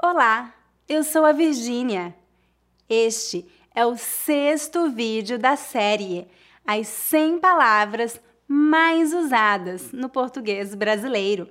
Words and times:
Olá, 0.00 0.54
eu 0.88 1.02
sou 1.02 1.24
a 1.24 1.32
Virgínia. 1.32 2.14
Este 2.88 3.44
é 3.74 3.84
o 3.84 3.96
sexto 3.96 4.88
vídeo 4.90 5.40
da 5.40 5.56
série 5.56 6.28
As 6.64 6.86
100 6.86 7.40
Palavras 7.40 8.20
Mais 8.46 9.12
Usadas 9.12 9.90
no 9.90 10.08
Português 10.08 10.72
Brasileiro. 10.72 11.50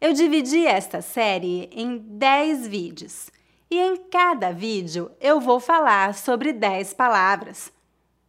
Eu 0.00 0.14
dividi 0.14 0.66
esta 0.66 1.02
série 1.02 1.68
em 1.70 1.98
10 1.98 2.66
vídeos 2.66 3.28
e 3.70 3.78
em 3.78 3.94
cada 4.08 4.52
vídeo 4.52 5.10
eu 5.20 5.38
vou 5.38 5.60
falar 5.60 6.14
sobre 6.14 6.54
10 6.54 6.94
palavras. 6.94 7.70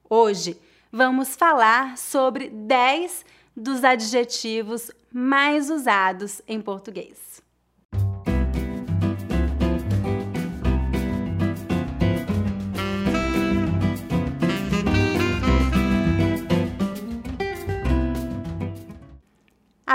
Hoje 0.09 0.59
vamos 0.91 1.37
falar 1.37 1.97
sobre 1.97 2.49
10 2.49 3.25
dos 3.55 3.85
adjetivos 3.85 4.91
mais 5.09 5.69
usados 5.69 6.41
em 6.49 6.59
português. 6.59 7.46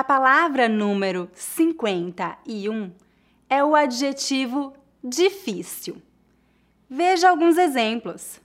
A 0.03 0.05
palavra 0.05 0.69
número 0.69 1.31
51 1.33 2.91
é 3.49 3.63
o 3.63 3.77
adjetivo 3.77 4.75
difícil. 5.01 6.03
Veja 6.91 7.31
alguns 7.31 7.57
exemplos. 7.57 8.41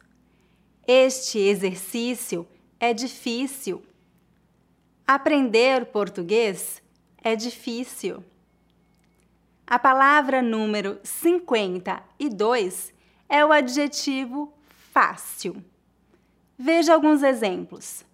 Este 0.85 1.39
exercício 1.39 2.47
é 2.79 2.93
difícil. 2.93 3.83
Aprender 5.07 5.87
português 5.87 6.79
é 7.23 7.35
difícil. 7.35 8.23
A 9.65 9.79
palavra 9.79 10.43
número 10.43 10.99
52 11.03 12.93
é 13.27 13.43
o 13.43 13.51
adjetivo 13.51 14.53
fácil. 14.91 15.55
Veja 16.55 16.93
alguns 16.93 17.23
exemplos. 17.23 18.05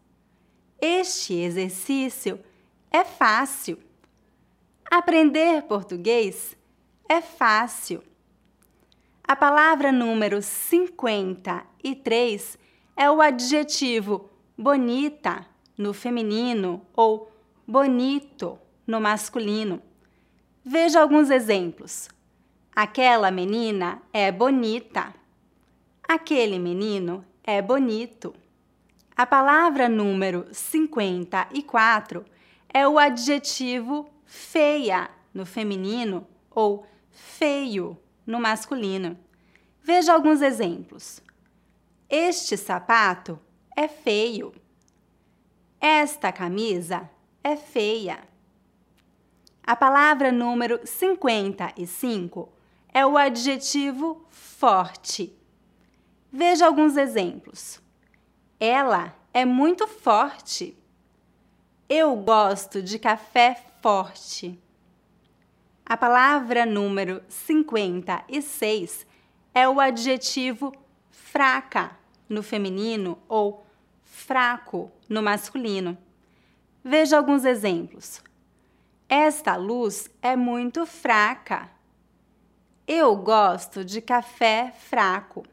Este 0.80 1.34
exercício 1.34 2.39
é 2.39 2.53
fácil. 3.02 3.80
Aprender 4.91 5.63
português 5.63 6.58
é 7.09 7.22
fácil. 7.22 8.03
A 9.23 9.36
palavra 9.36 9.91
número 9.91 10.39
53 10.41 12.59
é 12.95 13.09
o 13.09 13.19
adjetivo 13.21 14.30
bonita 14.55 15.47
no 15.75 15.91
feminino 15.94 16.86
ou 16.94 17.31
bonito 17.66 18.59
no 18.86 19.02
masculino. 19.02 19.81
Veja 20.64 21.02
alguns 21.02 21.31
exemplos. 21.31 22.08
Aquela 22.75 23.31
menina 23.31 23.99
é 24.14 24.31
bonita. 24.31 25.11
Aquele 26.08 26.59
menino 26.59 27.25
é 27.44 27.59
bonito. 27.61 28.36
A 29.16 29.25
palavra 29.25 29.89
número 29.89 30.45
54 30.52 32.23
é 32.74 32.88
o 32.88 32.98
adjetivo 32.98 34.10
feia 34.26 35.10
no 35.34 35.46
feminino 35.46 36.28
ou 36.50 36.86
feio 37.12 37.98
no 38.26 38.40
masculino. 38.40 39.18
Veja 39.82 40.14
alguns 40.14 40.42
exemplos. 40.42 41.22
Este 42.10 42.58
sapato 42.58 43.40
é 43.76 43.88
feio. 43.88 44.54
Esta 45.80 46.32
camisa 46.32 47.10
é 47.44 47.56
feia. 47.56 48.20
A 49.66 49.76
palavra 49.76 50.32
número 50.32 50.80
55 50.84 52.50
é 52.94 53.06
o 53.06 53.18
adjetivo 53.18 54.26
forte. 54.30 55.36
Veja 56.32 56.66
alguns 56.66 56.98
exemplos. 56.98 57.82
Ela 58.60 59.16
é 59.34 59.46
muito 59.46 59.88
forte. 59.88 60.78
Eu 61.89 62.16
gosto 62.16 62.82
de 62.82 62.98
café 62.98 63.61
forte. 63.82 64.58
A 65.86 65.98
palavra 65.98 66.66
número 66.66 67.21
56 67.27 69.05
é 69.54 69.67
o 69.67 69.82
adjetivo 69.82 70.73
fraca 71.11 71.92
no 72.30 72.42
feminino 72.42 73.20
ou 73.27 73.67
fraco 74.02 74.89
no 75.10 75.21
masculino. 75.21 75.98
Veja 76.82 77.17
alguns 77.17 77.44
exemplos. 77.44 78.23
Esta 79.10 79.58
luz 79.58 80.10
é 80.21 80.38
muito 80.38 80.86
fraca. 80.86 81.70
Eu 82.88 83.14
gosto 83.17 83.83
de 83.83 84.00
café 84.00 84.71
fraco. 84.71 85.45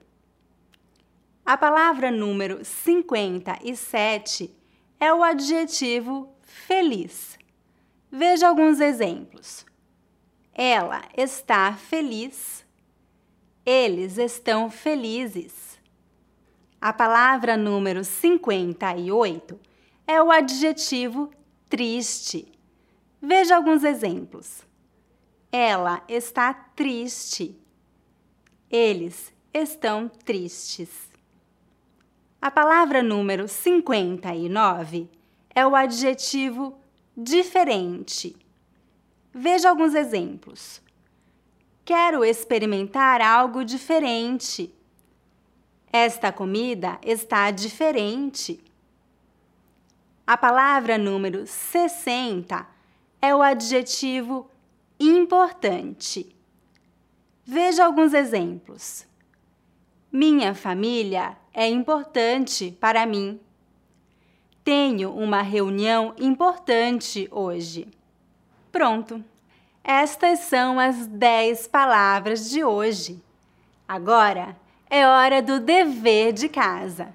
A 1.44 1.56
palavra 1.56 2.08
número 2.12 2.64
57 2.64 4.59
é 5.00 5.12
o 5.14 5.22
adjetivo 5.22 6.28
feliz. 6.42 7.38
Veja 8.12 8.48
alguns 8.48 8.78
exemplos. 8.80 9.64
Ela 10.52 11.02
está 11.16 11.72
feliz. 11.72 12.66
Eles 13.64 14.18
estão 14.18 14.70
felizes. 14.70 15.80
A 16.78 16.92
palavra 16.92 17.56
número 17.56 18.04
58 18.04 19.58
é 20.06 20.22
o 20.22 20.30
adjetivo 20.30 21.30
triste. 21.68 22.52
Veja 23.22 23.56
alguns 23.56 23.84
exemplos. 23.84 24.62
Ela 25.50 26.02
está 26.08 26.52
triste. 26.52 27.58
Eles 28.70 29.32
estão 29.52 30.08
tristes. 30.08 31.09
A 32.42 32.50
palavra 32.50 33.02
número 33.02 33.46
59 33.46 35.10
é 35.54 35.66
o 35.66 35.76
adjetivo 35.76 36.74
diferente. 37.14 38.34
Veja 39.30 39.68
alguns 39.68 39.94
exemplos. 39.94 40.80
Quero 41.84 42.24
experimentar 42.24 43.20
algo 43.20 43.62
diferente. 43.62 44.74
Esta 45.92 46.32
comida 46.32 46.98
está 47.02 47.50
diferente. 47.50 48.58
A 50.26 50.34
palavra 50.38 50.96
número 50.96 51.46
60 51.46 52.66
é 53.20 53.34
o 53.34 53.42
adjetivo 53.42 54.50
importante. 54.98 56.34
Veja 57.44 57.84
alguns 57.84 58.14
exemplos. 58.14 59.09
Minha 60.12 60.56
família 60.56 61.36
é 61.54 61.68
importante 61.68 62.76
para 62.80 63.06
mim. 63.06 63.38
Tenho 64.64 65.14
uma 65.14 65.40
reunião 65.40 66.12
importante 66.18 67.28
hoje. 67.30 67.86
Pronto! 68.72 69.24
Estas 69.84 70.40
são 70.40 70.80
as 70.80 71.06
10 71.06 71.68
palavras 71.68 72.50
de 72.50 72.64
hoje. 72.64 73.22
Agora 73.86 74.56
é 74.90 75.06
hora 75.06 75.40
do 75.40 75.60
dever 75.60 76.32
de 76.32 76.48
casa. 76.48 77.14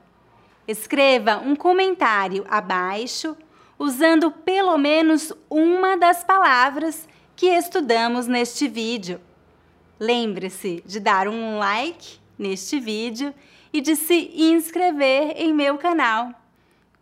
Escreva 0.65 1.39
um 1.39 1.53
comentário 1.53 2.45
abaixo 2.49 3.35
usando 3.77 4.31
pelo 4.31 4.77
menos 4.77 5.33
uma 5.49 5.97
das 5.97 6.23
palavras 6.23 7.09
que 7.35 7.47
estudamos 7.47 8.25
neste 8.25 8.69
vídeo. 8.69 9.19
Lembre-se 9.99 10.81
de 10.85 11.01
dar 11.01 11.27
um 11.27 11.57
like 11.57 12.23
neste 12.37 12.79
vídeo 12.79 13.33
e 13.71 13.81
de 13.81 13.95
se 13.95 14.31
inscrever 14.33 15.33
em 15.35 15.53
meu 15.53 15.77
canal. 15.77 16.29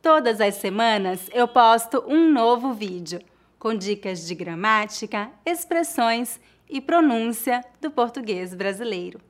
Todas 0.02 0.42
as 0.42 0.56
semanas 0.56 1.30
eu 1.34 1.48
posto 1.48 2.04
um 2.08 2.32
novo 2.32 2.74
vídeo 2.74 3.22
com 3.58 3.74
dicas 3.74 4.28
de 4.28 4.36
gramática, 4.36 5.32
expressões 5.46 6.38
e 6.70 6.82
pronúncia 6.82 7.64
do 7.80 7.90
português 7.90 8.54
brasileiro. 8.54 9.22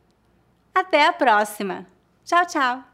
Até 0.73 1.05
a 1.05 1.13
próxima! 1.13 1.85
Tchau, 2.23 2.45
tchau! 2.47 2.92